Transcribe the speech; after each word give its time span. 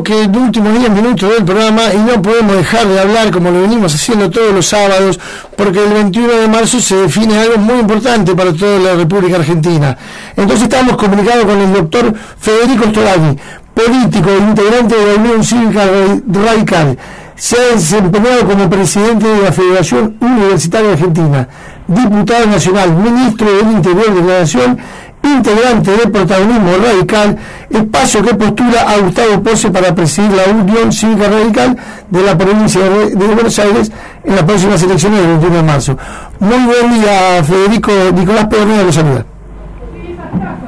bloque, 0.00 0.28
de 0.28 0.38
últimos 0.38 0.78
10 0.78 0.90
minutos 0.90 1.30
del 1.30 1.44
programa 1.44 1.82
y 1.94 1.98
no 1.98 2.20
podemos 2.22 2.56
dejar 2.56 2.86
de 2.86 3.00
hablar 3.00 3.30
como 3.30 3.50
lo 3.50 3.62
venimos 3.62 3.94
haciendo 3.94 4.30
todos 4.30 4.52
los 4.52 4.66
sábados, 4.66 5.18
porque 5.56 5.82
el 5.84 5.92
21 5.92 6.32
de 6.32 6.48
marzo 6.48 6.80
se 6.80 6.96
define 6.96 7.38
algo 7.38 7.58
muy 7.58 7.80
importante 7.80 8.34
para 8.34 8.52
toda 8.52 8.78
la 8.78 8.94
República 8.94 9.36
Argentina. 9.36 9.96
Entonces 10.36 10.62
estamos 10.64 10.96
comunicados 10.96 11.44
con 11.44 11.58
el 11.58 11.72
doctor 11.72 12.14
Federico 12.38 12.84
Storani, 12.90 13.36
político 13.74 14.30
integrante 14.38 14.94
de 14.94 15.06
la 15.06 15.20
Unión 15.20 15.44
Cívica 15.44 15.84
Radical. 16.26 16.98
Se 17.36 17.56
ha 17.56 17.74
desempeñado 17.74 18.46
como 18.46 18.68
presidente 18.68 19.26
de 19.26 19.42
la 19.42 19.52
Federación 19.52 20.16
Universitaria 20.20 20.92
Argentina, 20.92 21.48
diputado 21.86 22.46
nacional, 22.46 22.92
ministro 22.92 23.50
del 23.50 23.72
Interior 23.72 24.14
de 24.14 24.20
la 24.20 24.40
Nación 24.40 24.78
integrante 25.22 25.90
del 25.90 26.10
protagonismo 26.10 26.72
radical, 26.82 27.36
espacio 27.68 28.22
que 28.22 28.34
postula 28.34 28.80
a 28.82 28.98
Gustavo 28.98 29.42
Pose 29.42 29.70
para 29.70 29.94
presidir 29.94 30.30
la 30.32 30.52
Unión 30.52 30.92
Cívica 30.92 31.28
Radical 31.28 31.76
de 32.08 32.22
la 32.22 32.36
provincia 32.36 32.80
de, 32.82 33.14
Buenos 33.14 33.58
Aires 33.58 33.92
en 34.24 34.34
las 34.34 34.44
próximas 34.44 34.82
elecciones 34.82 35.20
del 35.20 35.28
21 35.28 35.56
de 35.56 35.62
marzo. 35.62 35.98
Muy 36.38 36.58
buen 36.58 37.00
día, 37.00 37.44
Federico. 37.44 37.92
Nicolás 38.14 38.46
Pedernera 38.46 38.82
lo 38.82 38.92
saluda. 38.92 39.24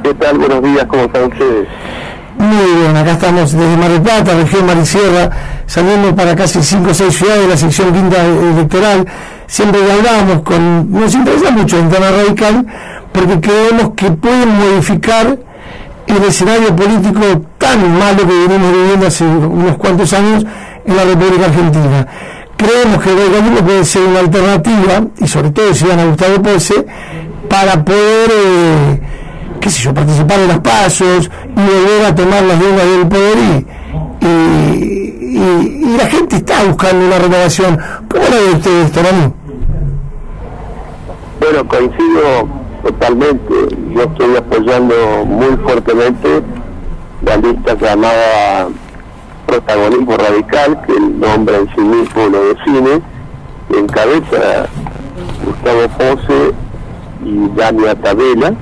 ¿Qué 0.02 0.14
tal? 0.14 0.38
Buenos 0.38 0.62
días, 0.62 0.84
¿cómo 0.86 1.04
están 1.04 1.24
ustedes? 1.24 1.68
Muy 2.38 2.80
bien, 2.80 2.96
acá 2.96 3.12
estamos 3.12 3.52
desde 3.52 3.76
Mar 3.76 3.90
del 3.90 4.02
Plata, 4.02 4.34
región 4.34 4.66
Marisierra, 4.66 5.30
saliendo 5.66 6.14
para 6.16 6.34
casi 6.34 6.62
5 6.62 6.90
o 6.90 6.94
6 6.94 7.14
ciudades 7.14 7.42
de 7.42 7.48
la 7.48 7.56
sección 7.56 7.92
quinta 7.92 8.24
electoral. 8.24 9.06
Siempre 9.46 9.80
hablábamos 9.92 10.42
con, 10.42 10.90
nos 10.90 11.14
interesa 11.14 11.50
mucho 11.50 11.78
el 11.78 11.88
tema 11.88 12.10
radical, 12.10 12.66
porque 13.12 13.40
creemos 13.40 13.92
que 13.94 14.10
pueden 14.10 14.48
modificar 14.48 15.38
el 16.06 16.24
escenario 16.24 16.74
político 16.74 17.42
tan 17.58 17.98
malo 17.98 18.18
que 18.18 18.46
venimos 18.46 18.72
viviendo 18.72 19.06
hace 19.06 19.24
unos 19.24 19.76
cuantos 19.76 20.12
años 20.12 20.44
en 20.84 20.96
la 20.96 21.04
República 21.04 21.46
Argentina. 21.46 22.06
Creemos 22.56 23.02
que 23.02 23.10
el 23.10 23.18
radicalismo 23.18 23.66
puede 23.66 23.84
ser 23.84 24.02
una 24.02 24.20
alternativa, 24.20 25.04
y 25.18 25.26
sobre 25.26 25.50
todo 25.50 25.74
si 25.74 25.86
van 25.86 26.00
a 26.00 26.04
Gustavo 26.06 26.42
Pose, 26.42 26.86
para 27.48 27.84
poder, 27.84 28.30
eh, 28.30 29.00
qué 29.60 29.70
sé 29.70 29.82
yo, 29.82 29.94
participar 29.94 30.40
en 30.40 30.48
los 30.48 30.58
pasos 30.58 31.30
y 31.56 31.60
volver 31.60 32.06
a 32.06 32.14
tomar 32.14 32.42
las 32.42 32.58
riendas 32.58 32.86
del 32.86 33.08
poder 33.08 33.38
y, 33.38 33.66
la 35.96 36.06
gente 36.06 36.36
está 36.36 36.64
buscando 36.64 37.06
una 37.06 37.18
renovación. 37.18 37.78
¿Cómo 38.08 38.24
la 38.24 38.36
ve 38.36 38.50
usted? 38.54 39.02
Bueno, 41.40 41.68
coincido 41.68 42.61
totalmente. 42.82 43.54
Yo 43.94 44.02
estoy 44.02 44.36
apoyando 44.36 44.94
muy 45.26 45.56
fuertemente 45.58 46.42
la 47.24 47.36
lista 47.36 47.74
llamada 47.74 48.68
Protagonismo 49.46 50.16
Radical, 50.16 50.82
que 50.86 50.92
el 50.92 51.20
nombre 51.20 51.56
en 51.56 51.68
sí 51.74 51.80
mismo 51.80 52.28
lo 52.28 52.44
define, 52.46 53.02
que 53.68 53.78
encabeza 53.78 54.66
Gustavo 55.44 55.88
Pose 55.98 56.52
y 57.24 57.48
Dania 57.56 57.94
Tabela, 57.94 58.54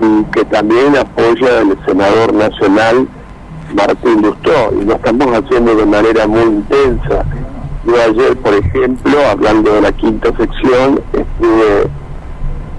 y 0.00 0.24
que 0.32 0.44
también 0.44 0.96
apoya 0.96 1.60
el 1.60 1.76
senador 1.86 2.34
nacional 2.34 3.08
Martín 3.74 4.22
Lustó, 4.22 4.72
y 4.80 4.84
lo 4.84 4.94
estamos 4.94 5.26
haciendo 5.26 5.74
de 5.74 5.86
manera 5.86 6.26
muy 6.26 6.42
intensa. 6.42 7.24
Yo 7.84 7.94
ayer, 8.02 8.36
por 8.38 8.54
ejemplo, 8.54 9.18
hablando 9.30 9.72
de 9.74 9.80
la 9.80 9.92
quinta 9.92 10.28
sección, 10.36 11.00
estuve 11.12 11.88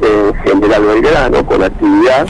eh, 0.01 0.31
General 0.43 0.83
Belgrano 0.83 1.45
con 1.45 1.63
actividad 1.63 2.27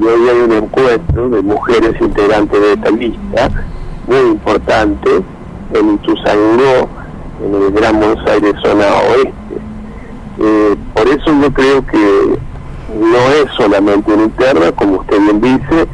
y 0.00 0.04
hoy 0.04 0.28
hay 0.28 0.40
un 0.40 0.52
encuentro 0.52 1.28
de 1.30 1.42
mujeres 1.42 1.94
integrantes 2.00 2.60
de 2.60 2.72
esta 2.72 2.90
lista 2.90 3.50
muy 4.06 4.30
importante 4.32 5.10
en 5.72 5.94
Ituzaingó, 5.94 6.88
en 7.44 7.54
el 7.54 7.72
Gran 7.72 7.98
Buenos 7.98 8.26
Aires 8.28 8.54
zona 8.62 8.86
oeste. 9.10 9.32
Eh, 10.38 10.76
por 10.94 11.08
eso 11.08 11.32
yo 11.40 11.52
creo 11.52 11.86
que 11.86 12.38
no 13.00 13.18
es 13.32 13.50
solamente 13.56 14.12
una 14.12 14.24
interna, 14.24 14.72
como 14.72 15.00
usted 15.00 15.18
bien 15.18 15.40
dice, 15.40 15.88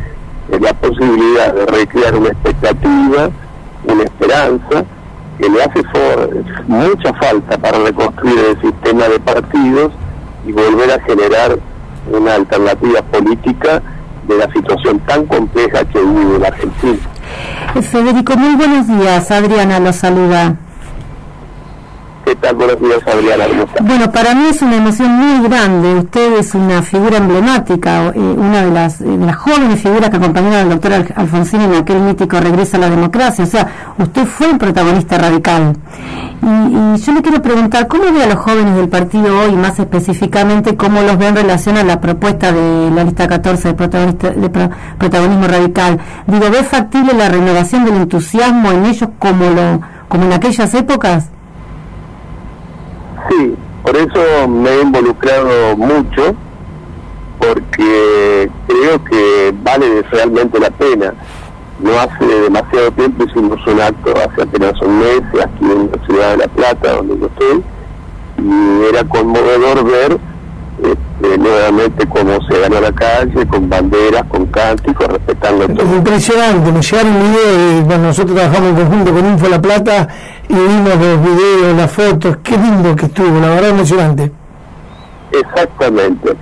es 0.51 0.61
la 0.61 0.73
posibilidad 0.75 1.55
de 1.55 1.67
recrear 1.67 2.17
una 2.17 2.29
expectativa, 2.29 3.31
una 3.85 4.03
esperanza, 4.03 4.85
que 5.39 5.49
le 5.49 5.63
hace 5.63 5.83
mucha 6.67 7.13
falta 7.15 7.57
para 7.59 7.79
reconstruir 7.79 8.39
el 8.39 8.61
sistema 8.61 9.09
de 9.09 9.19
partidos 9.21 9.93
y 10.47 10.53
volver 10.53 10.91
a 10.91 11.01
generar 11.05 11.59
una 12.11 12.35
alternativa 12.35 13.03
política 13.03 13.83
de 14.27 14.39
la 14.39 14.53
situación 14.53 14.99
tan 15.01 15.27
compleja 15.27 15.85
que 15.85 16.01
vive 16.01 16.39
la 16.39 16.49
Argentina. 16.49 16.99
Federico, 17.81 18.37
muy 18.37 18.55
buenos 18.57 18.87
días. 18.87 19.31
Adriana 19.31 19.81
lo 19.81 19.93
saluda. 19.93 20.57
Bueno, 23.81 24.11
para 24.11 24.35
mí 24.35 24.47
es 24.51 24.63
una 24.63 24.77
emoción 24.77 25.11
muy 25.13 25.49
grande. 25.49 25.95
Usted 25.95 26.39
es 26.39 26.55
una 26.55 26.83
figura 26.83 27.19
emblemática, 27.19 28.09
eh, 28.09 28.19
una 28.19 28.65
de 28.65 28.71
las, 28.71 29.01
eh, 29.01 29.05
de 29.05 29.27
las 29.27 29.37
jóvenes 29.37 29.81
figuras 29.81 30.11
que 30.11 30.17
acompañaron 30.17 30.59
al 30.59 30.69
doctor 30.71 30.93
Alfonsín 31.15 31.61
en 31.63 31.75
aquel 31.75 32.01
mítico 32.01 32.41
regreso 32.41 32.77
a 32.77 32.81
la 32.81 32.91
democracia. 32.91 33.45
O 33.45 33.47
sea, 33.47 33.95
usted 33.99 34.25
fue 34.25 34.49
un 34.49 34.59
protagonista 34.59 35.19
radical. 35.19 35.77
Y, 36.43 37.01
yo 37.01 37.13
le 37.13 37.23
quiero 37.23 37.41
preguntar, 37.41 37.87
¿cómo 37.89 38.05
ve 38.13 38.23
a 38.23 38.27
los 38.27 38.37
jóvenes 38.37 38.77
del 38.77 38.89
partido 38.89 39.39
hoy, 39.41 39.53
más 39.53 39.79
específicamente, 39.79 40.77
cómo 40.77 41.01
los 41.03 41.17
ve 41.17 41.29
en 41.29 41.37
relación 41.37 41.77
a 41.77 41.85
la 41.85 42.01
propuesta 42.01 42.53
de 42.53 42.91
la 42.91 43.05
lista 43.05 43.29
14 43.29 43.73
de, 43.73 44.33
de 44.37 44.71
protagonismo 44.99 45.47
radical? 45.47 46.01
Digo, 46.27 46.51
¿ve 46.51 46.65
factible 46.65 47.15
la 47.15 47.29
renovación 47.29 47.85
del 47.85 47.97
entusiasmo 47.97 48.73
en 48.73 48.87
ellos 48.87 49.11
como, 49.19 49.51
lo, 49.51 49.81
como 50.09 50.25
en 50.25 50.33
aquellas 50.33 50.75
épocas? 50.75 51.32
Sí, 53.29 53.55
por 53.83 53.97
eso 53.97 54.49
me 54.49 54.71
he 54.71 54.83
involucrado 54.83 55.77
mucho, 55.77 56.35
porque 57.39 58.51
creo 58.69 59.05
que 59.05 59.55
vale 59.63 60.03
realmente 60.11 60.61
la 60.61 60.71
pena. 60.71 61.15
No 61.81 61.99
hace 61.99 62.25
demasiado 62.25 62.93
tiempo 62.93 63.25
hicimos 63.25 63.59
un 63.67 63.81
acto, 63.81 64.13
hace 64.13 64.43
apenas 64.43 64.81
un 64.83 64.99
mes, 65.01 65.23
aquí 65.43 65.65
en 65.65 65.91
la 65.91 66.07
ciudad 66.07 66.31
de 66.31 66.37
La 66.37 66.49
Plata, 66.49 66.93
donde 66.93 67.19
yo 67.19 67.27
estoy, 67.27 67.65
y 68.39 68.89
era 68.89 69.05
conmovedor 69.05 69.85
ver 69.85 70.19
este, 70.83 71.39
nuevamente 71.39 72.07
cómo 72.09 72.41
se 72.49 72.59
ganó 72.61 72.81
la 72.81 72.93
calle, 72.93 73.47
con 73.47 73.69
banderas, 73.69 74.25
con 74.29 74.47
cánticos, 74.47 75.09
respetando 75.09 75.67
todo. 75.69 75.87
Es 75.87 75.97
impresionante, 75.97 76.73
me 76.73 76.81
llegaron 76.81 77.15
videos, 77.15 77.85
bueno, 77.85 78.05
nosotros 78.05 78.37
trabajamos 78.37 78.69
en 78.69 78.77
conjunto 78.77 79.13
con 79.13 79.27
Info 79.27 79.49
La 79.49 79.61
Plata 79.61 80.09
y 80.49 80.55
vimos 80.55 80.97
los 80.97 81.23
videos, 81.23 81.77
las 81.77 81.91
fotos, 81.91 82.37
qué 82.43 82.57
lindo 82.57 82.97
que 82.97 83.07
estuvo, 83.07 83.41
la 83.41 83.49
verdad 83.49 83.71
emocionante. 83.71 84.33
Exactamente, 85.33 86.37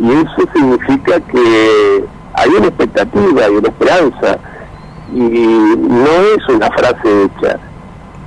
y 0.00 0.10
eso 0.10 0.48
significa 0.54 1.20
que 1.20 2.04
hay 2.34 2.50
una 2.50 2.66
expectativa, 2.68 3.44
hay 3.44 3.56
una 3.56 3.68
esperanza, 3.68 4.38
y 5.12 5.18
no 5.18 6.06
es 6.36 6.48
una 6.48 6.70
frase 6.70 7.24
hecha 7.24 7.58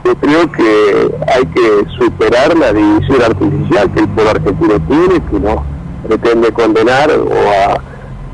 yo 0.04 0.16
creo 0.16 0.52
que 0.52 1.16
hay 1.34 1.46
que 1.46 1.86
superar 1.98 2.58
la 2.58 2.74
división 2.74 3.22
artificial 3.22 3.90
que 3.94 4.02
el 4.02 4.10
pueblo 4.10 4.32
argentino 4.32 4.80
tiene, 4.82 5.22
que 5.30 5.40
no 5.40 5.64
pretende 6.08 6.52
condenar 6.52 7.10
o 7.12 7.32
a 7.32 7.74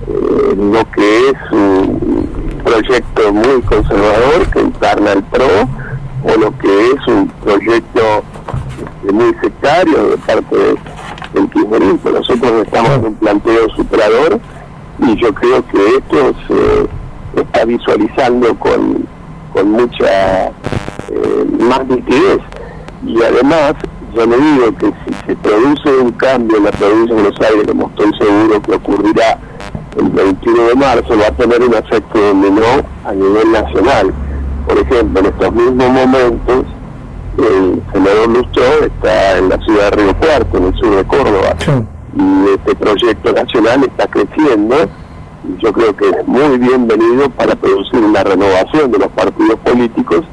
eh, 0.07 0.55
lo 0.55 0.91
que 0.91 1.29
es 1.29 1.51
un 1.51 2.61
proyecto 2.63 3.33
muy 3.33 3.61
conservador 3.61 4.47
que 4.51 4.59
encarna 4.61 5.11
el 5.11 5.23
PRO 5.23 5.69
o 6.23 6.37
lo 6.37 6.57
que 6.57 6.91
es 6.91 7.07
un 7.07 7.27
proyecto 7.43 8.23
este, 8.79 9.13
muy 9.13 9.33
sectario 9.41 10.09
de 10.09 10.17
parte 10.17 10.55
del 11.33 11.49
kirchnerismo. 11.49 12.09
Nosotros 12.11 12.51
estamos 12.65 12.91
en 12.91 13.05
un 13.05 13.15
planteo 13.15 13.69
superador 13.75 14.39
y 14.99 15.15
yo 15.17 15.33
creo 15.33 15.65
que 15.67 15.95
esto 15.97 16.33
se 16.47 17.41
está 17.41 17.65
visualizando 17.65 18.53
con, 18.55 19.05
con 19.53 19.71
mucha 19.71 20.47
eh, 20.47 21.45
más 21.59 21.85
nitidez. 21.87 22.39
Y 23.05 23.21
además, 23.23 23.75
yo 24.13 24.25
le 24.25 24.37
digo 24.37 24.75
que 24.77 24.87
si 24.87 25.27
se 25.27 25.35
produce 25.37 25.89
un 26.01 26.11
cambio 26.11 26.57
en 26.57 26.65
la 26.65 26.71
provincia 26.71 27.15
de 27.15 27.21
Buenos 27.21 27.41
Aires, 27.41 27.67
como 27.67 27.87
estoy 27.87 28.11
seguro 28.19 28.61
que 28.61 28.73
ocurrirá 28.73 29.39
el 29.97 30.09
21 30.09 30.63
de 30.63 30.75
marzo, 30.75 31.17
va 31.17 31.27
a 31.27 31.31
tener 31.31 31.61
un 31.61 31.73
efecto 31.73 32.19
dominó 32.19 32.85
a 33.05 33.13
nivel 33.13 33.51
nacional. 33.51 34.13
Por 34.69 34.77
ejemplo, 34.77 35.19
en 35.19 35.25
estos 35.25 35.53
mismos 35.53 35.89
momentos, 35.89 36.65
el 37.39 37.83
senador 37.91 38.29
Lustro 38.29 38.63
está 38.85 39.37
en 39.39 39.49
la 39.49 39.57
ciudad 39.65 39.91
de 39.91 39.97
Río 39.97 40.17
Cuarto, 40.17 40.57
en 40.59 40.65
el 40.65 40.75
sur 40.75 40.95
de 40.95 41.03
Córdoba. 41.05 41.55
Y 42.15 42.49
este 42.53 42.75
proyecto 42.75 43.33
nacional 43.33 43.83
está 43.83 44.07
creciendo 44.07 44.75
y 45.43 45.63
yo 45.63 45.73
creo 45.73 45.95
que 45.95 46.09
es 46.09 46.27
muy 46.27 46.57
bienvenido 46.59 47.29
para 47.31 47.55
producir 47.55 47.99
una 47.99 48.23
renovación 48.23 48.91
de 48.91 48.99
los 48.99 49.07
partidos 49.09 49.59
políticos 49.59 50.23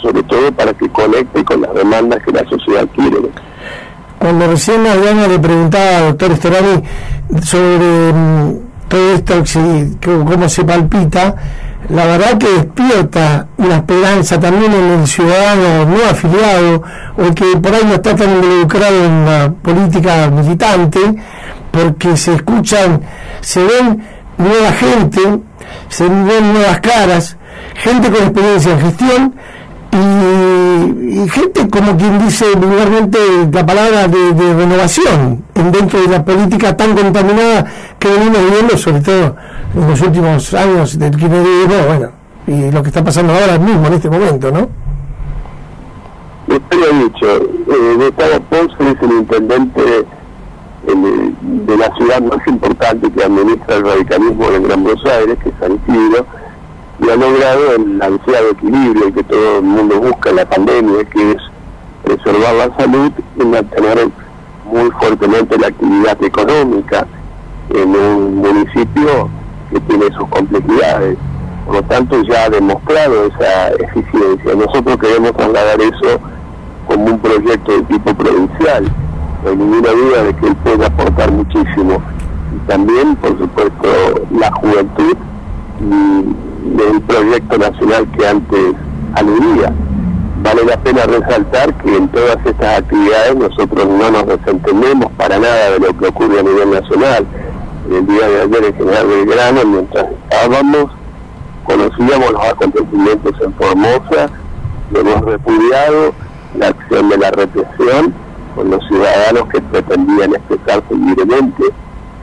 sobre 0.00 0.22
todo 0.24 0.52
para 0.52 0.72
que 0.74 0.88
conecte 0.88 1.44
con 1.44 1.62
las 1.62 1.74
demandas 1.74 2.22
que 2.22 2.32
la 2.32 2.44
sociedad 2.48 2.86
quiere. 2.94 3.18
Cuando 4.18 4.46
recién 4.46 4.86
Adriana 4.86 5.28
le 5.28 5.38
preguntaba, 5.38 6.00
doctor 6.08 6.32
Estorani, 6.32 6.82
sobre 7.42 8.12
mm, 8.12 8.58
todo 8.88 9.14
esto, 9.14 9.34
cómo 10.04 10.48
se 10.48 10.64
palpita, 10.64 11.34
la 11.90 12.06
verdad 12.06 12.38
que 12.38 12.48
despierta 12.48 13.48
una 13.56 13.76
esperanza 13.76 14.38
también 14.38 14.72
en 14.72 15.00
el 15.00 15.06
ciudadano 15.06 15.86
no 15.86 16.04
afiliado 16.08 16.82
o 17.16 17.34
que 17.34 17.56
por 17.60 17.74
ahí 17.74 17.82
no 17.84 17.94
está 17.94 18.14
tan 18.14 18.30
involucrado 18.30 19.04
en 19.04 19.24
la 19.24 19.52
política 19.60 20.30
militante, 20.30 21.00
porque 21.72 22.16
se 22.16 22.34
escuchan, 22.34 23.00
se 23.40 23.60
ven 23.64 24.06
nueva 24.38 24.72
gente, 24.72 25.20
se 25.88 26.04
ven 26.04 26.52
nuevas 26.52 26.80
caras, 26.80 27.36
gente 27.74 28.08
con 28.10 28.22
experiencia 28.22 28.72
en 28.72 28.80
gestión 28.80 29.34
y, 29.92 29.96
gente 31.30 31.68
como 31.68 31.96
quien 31.96 32.18
dice 32.18 32.44
vulgarmente 32.56 33.18
la 33.52 33.64
palabra 33.64 34.08
de, 34.08 34.54
renovación 34.54 35.44
dentro 35.54 36.00
de 36.00 36.08
la 36.08 36.24
política 36.24 36.76
tan 36.76 36.96
contaminada 36.96 37.64
que 37.98 38.08
venimos 38.08 38.44
viviendo, 38.44 38.76
sobre 38.76 39.00
todo 39.00 39.36
en 39.74 39.88
los 39.88 40.00
últimos 40.00 40.54
años 40.54 40.98
del 40.98 41.10
kirchnerismo, 41.10 41.86
bueno, 41.86 42.10
y 42.46 42.70
lo 42.70 42.82
que 42.82 42.88
está 42.88 43.04
pasando 43.04 43.32
ahora 43.32 43.58
mismo, 43.58 43.86
en 43.86 43.92
este 43.92 44.10
momento, 44.10 44.50
¿no? 44.50 44.68
Usted 46.48 46.78
lo 46.78 47.04
dicho, 47.04 47.26
eh, 47.36 47.94
Gustavo 47.96 48.40
Ponce 48.50 48.74
es 48.90 49.02
el 49.02 49.12
intendente 49.18 50.06
de 50.86 51.76
la 51.76 51.94
ciudad 51.96 52.22
más 52.22 52.46
importante 52.46 53.10
que 53.10 53.22
administra 53.24 53.76
el 53.76 53.84
radicalismo 53.84 54.50
en 54.50 54.62
Gran 54.64 54.82
Buenos 54.82 55.04
Aires, 55.06 55.38
que 55.42 55.50
es 55.50 55.54
San 55.60 55.72
Isidro, 55.72 56.26
y 56.26 56.39
ha 57.12 57.16
logrado 57.16 57.74
el 57.76 58.02
ansiado 58.02 58.50
equilibrio 58.50 59.12
que 59.12 59.22
todo 59.24 59.58
el 59.58 59.64
mundo 59.64 60.00
busca 60.00 60.30
en 60.30 60.36
la 60.36 60.46
pandemia, 60.46 61.04
que 61.04 61.32
es 61.32 61.36
preservar 62.04 62.54
la 62.54 62.76
salud 62.76 63.12
y 63.36 63.44
mantener 63.44 64.08
muy 64.64 64.90
fuertemente 64.92 65.58
la 65.58 65.68
actividad 65.68 66.22
económica 66.22 67.06
en 67.70 67.96
un 67.96 68.36
municipio 68.36 69.28
que 69.70 69.80
tiene 69.80 70.06
sus 70.16 70.28
complejidades. 70.28 71.16
Por 71.66 71.74
lo 71.76 71.82
tanto, 71.84 72.22
ya 72.22 72.44
ha 72.44 72.50
demostrado 72.50 73.26
esa 73.26 73.70
eficiencia. 73.70 74.54
Nosotros 74.54 74.96
queremos 74.98 75.32
trasladar 75.32 75.80
eso 75.80 76.20
como 76.86 77.04
un 77.04 77.18
proyecto 77.18 77.72
de 77.72 77.82
tipo 77.82 78.14
provincial. 78.14 78.84
No 79.44 79.50
hay 79.50 79.56
ninguna 79.56 79.90
duda 79.90 80.24
de 80.24 80.36
que 80.36 80.46
él 80.48 80.56
puede 80.56 80.84
aportar 80.84 81.30
muchísimo. 81.30 82.02
Y 82.54 82.68
también, 82.68 83.16
por 83.16 83.38
supuesto, 83.38 83.88
la 84.32 84.50
juventud 84.52 85.16
del 86.64 87.00
proyecto 87.02 87.58
nacional 87.58 88.06
que 88.16 88.26
antes 88.26 88.74
aludía. 89.14 89.72
Vale 90.42 90.64
la 90.64 90.76
pena 90.78 91.04
resaltar 91.04 91.74
que 91.74 91.96
en 91.96 92.08
todas 92.08 92.38
estas 92.44 92.78
actividades 92.78 93.36
nosotros 93.36 93.86
no 93.86 94.10
nos 94.10 94.26
desentendemos 94.26 95.12
para 95.12 95.38
nada 95.38 95.70
de 95.72 95.80
lo 95.80 95.98
que 95.98 96.06
ocurre 96.06 96.40
a 96.40 96.42
nivel 96.42 96.70
nacional. 96.70 97.26
El 97.90 98.06
día 98.06 98.28
de 98.28 98.42
ayer 98.42 98.64
en 98.64 98.74
General 98.74 99.06
Belgrano, 99.06 99.64
mientras 99.66 100.06
estábamos, 100.10 100.86
conocíamos 101.64 102.32
los 102.32 102.44
acontecimientos 102.44 103.34
en 103.44 103.52
Formosa, 103.54 104.30
hemos 104.94 105.20
repudiado 105.22 106.14
la 106.56 106.68
acción 106.68 107.08
de 107.08 107.18
la 107.18 107.30
represión 107.30 108.14
con 108.54 108.70
los 108.70 108.86
ciudadanos 108.88 109.48
que 109.48 109.60
pretendían 109.60 110.34
expresarse 110.34 110.94
libremente. 110.94 111.64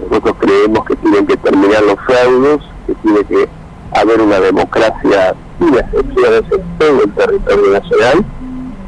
Nosotros 0.01 0.35
creemos 0.39 0.85
que 0.85 0.95
tienen 0.95 1.25
que 1.27 1.37
terminar 1.37 1.83
los 1.83 1.97
feudos, 2.05 2.61
que 2.85 2.93
tiene 2.95 3.23
que 3.25 3.49
haber 3.99 4.21
una 4.21 4.39
democracia 4.39 5.35
sin 5.59 5.73
excepciones 5.75 6.43
en 6.51 6.77
todo 6.77 7.03
el 7.03 7.11
territorio 7.13 7.71
nacional 7.71 8.25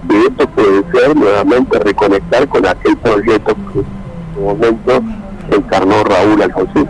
y 0.10 0.16
esto 0.28 0.48
puede 0.50 0.84
ser 0.92 1.16
nuevamente 1.16 1.80
reconectar 1.80 2.48
con 2.48 2.66
aquel 2.66 2.98
proyecto 2.98 3.56
que 3.56 3.80
en 3.80 3.86
su 4.34 4.42
momento 4.42 5.04
encarnó 5.52 6.04
Raúl 6.04 6.42
Alfonsín. 6.42 6.90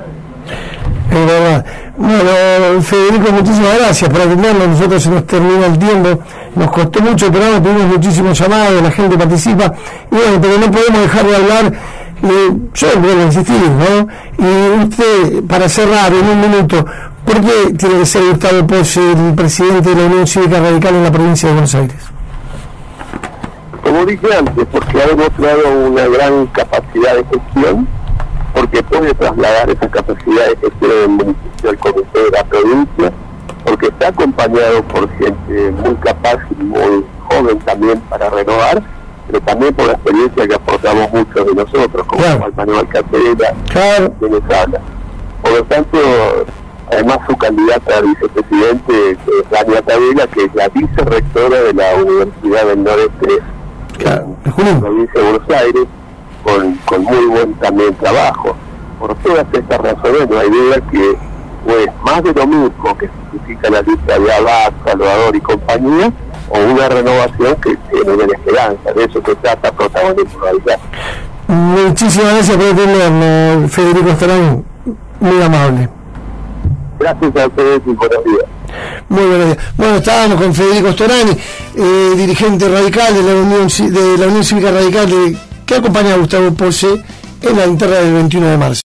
Es. 1.12 1.63
Bueno, 1.98 2.81
Federico, 2.81 3.31
muchísimas 3.33 3.77
gracias 3.77 4.10
por 4.10 4.22
atendernos. 4.22 4.68
Nosotros 4.69 5.04
se 5.04 5.10
nos 5.10 5.27
termina 5.27 5.65
el 5.65 5.77
tiempo. 5.77 6.24
Nos 6.56 6.72
costó 6.72 7.01
mucho, 7.01 7.30
pero 7.31 7.62
tuvimos 7.62 7.88
muchísimos 7.88 8.39
llamados, 8.39 8.81
la 8.81 8.92
gente 8.92 9.18
participa. 9.18 9.74
Y 10.10 10.15
bueno, 10.15 10.39
pero 10.42 10.57
no 10.60 10.72
podemos 10.72 11.01
dejar 11.01 11.25
de 11.25 11.36
hablar. 11.36 11.74
Yo 12.21 12.88
vuelvo 13.00 13.21
a 13.21 13.25
insistir, 13.25 13.56
¿no? 13.56 14.07
Y 14.38 14.83
usted, 14.83 15.44
para 15.48 15.69
cerrar 15.69 16.13
en 16.13 16.25
un 16.25 16.42
minuto, 16.42 16.86
¿por 17.25 17.42
qué 17.42 17.74
tiene 17.77 18.00
que 18.00 18.06
ser 18.06 18.24
Gustavo 18.30 18.68
Pose 18.68 19.00
el 19.12 19.36
presidente 19.36 19.89
de 19.89 19.95
la 19.95 20.07
Unión 20.07 20.27
Cívica 20.27 20.60
Radical 20.60 20.95
en 20.95 21.04
la 21.04 21.12
provincia 21.12 21.48
de 21.48 21.54
Buenos 21.54 21.75
Aires? 21.75 21.98
Como 23.83 24.06
dije 24.06 24.27
antes, 24.38 24.66
porque 24.71 25.01
ha 25.01 25.07
demostrado 25.07 25.88
una 25.88 26.07
gran 26.07 26.48
capacidad 26.48 27.16
de 27.16 27.25
gestión 27.25 27.88
porque 28.54 28.83
puede 28.83 29.13
trasladar 29.13 29.69
esa 29.69 29.89
capacidad 29.89 30.48
de 30.48 30.57
gestión 30.57 30.92
del 30.92 31.10
municipio 31.10 31.69
al 31.69 31.77
comité 31.77 32.19
de 32.19 32.31
la 32.31 32.44
provincia, 32.44 33.12
porque 33.63 33.88
está 33.88 34.07
acompañado 34.10 34.83
por 34.83 35.10
gente 35.18 35.72
muy 35.83 35.95
capaz 35.95 36.38
y 36.60 36.63
muy 36.63 37.06
joven 37.30 37.60
también 37.60 38.00
para 38.01 38.30
renovar, 38.30 38.83
pero 39.29 39.41
también 39.41 39.73
por 39.75 39.85
la 39.85 39.93
experiencia 39.93 40.47
que 40.47 40.55
aportamos 40.55 41.11
muchos 41.11 41.45
de 41.45 41.53
nosotros, 41.53 42.07
como 42.07 42.21
claro. 42.21 42.51
Manuel 42.55 42.87
Caterina, 42.87 43.45
claro. 43.71 44.13
hablan. 44.59 44.81
Por 45.43 45.51
lo 45.51 45.63
tanto, 45.65 45.97
además 46.91 47.19
su 47.27 47.37
candidata 47.37 47.97
a 47.97 48.01
vicepresidente 48.01 49.11
es 49.11 49.49
Dania 49.51 49.81
Tabela, 49.83 50.25
que 50.27 50.45
es 50.45 50.55
la 50.55 50.67
vicerrectora 50.69 51.61
de 51.61 51.73
la 51.73 51.95
Universidad 51.95 52.65
del 52.65 52.83
Noreste 52.83 53.39
claro. 53.99 54.35
en 54.57 54.65
la 54.65 54.79
provincia 54.79 55.21
de 55.21 55.29
Buenos 55.29 55.49
Aires, 55.49 55.85
con, 56.87 57.03
muy 57.03 57.25
buen 57.27 57.53
también 57.55 57.93
trabajo. 57.95 58.55
Por 58.99 59.13
todas 59.15 59.45
estas 59.53 59.79
razones 59.79 60.27
no 60.27 60.39
hay 60.39 60.49
duda 60.49 60.81
que 60.91 61.17
pues 61.65 61.87
más 62.03 62.23
de 62.23 62.33
lo 62.33 62.47
mismo 62.47 62.97
que 62.97 63.09
significa 63.31 63.69
la 63.69 63.81
lista 63.83 64.17
de 64.17 64.33
Abad, 64.33 64.73
Salvador 64.85 65.35
y 65.35 65.41
compañía, 65.41 66.11
o 66.50 66.60
una 66.60 66.90
renovación 66.90 67.56
que 67.56 67.75
tiene 67.92 68.16
buena 68.16 68.34
esperanza. 68.34 68.94
De 68.94 69.04
eso 69.04 69.22
se 69.25 69.36
trata 69.36 69.72
protagonismo 69.72 70.40
realidad. 70.42 70.80
Muchísimas 71.48 72.34
gracias 72.34 72.57
por 72.57 72.66
atendernos, 72.68 73.72
Federico 73.72 74.10
Estarán, 74.10 74.63
muy 75.19 75.42
amable. 75.42 75.90
Gracias 77.00 77.36
a 77.36 77.48
ustedes 77.48 77.81
y 77.86 77.92
buenos 77.92 78.24
días. 78.24 78.44
Muy 79.10 79.25
buenos 79.25 79.46
días. 79.48 79.57
Bueno, 79.78 79.96
estábamos 79.96 80.42
con 80.42 80.54
Federico 80.54 80.92
Storani, 80.92 81.31
eh, 81.75 82.13
dirigente 82.16 82.68
radical 82.68 83.13
de 83.13 83.24
la 83.24 83.36
Unión 83.36 83.68
de 83.68 84.18
la 84.18 84.28
Unión 84.28 84.44
Cívica 84.44 84.72
Radical 84.72 85.10
de 85.10 85.38
que 85.66 85.75
acompaña 85.75 86.13
a 86.13 86.18
Gustavo 86.18 86.54
Pose 86.54 87.04
en 87.42 87.57
la 87.57 87.66
interna 87.66 87.96
del 87.96 88.13
21 88.13 88.48
de 88.48 88.57
marzo. 88.57 88.78